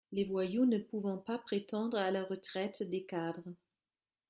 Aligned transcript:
les 0.11 0.23
voyous 0.23 0.65
ne 0.65 0.79
pouvant 0.79 1.19
pas 1.19 1.37
prétendre 1.37 1.99
à 1.99 2.09
la 2.09 2.23
retraite 2.23 2.81
des 2.81 3.03
cadres. 3.05 3.53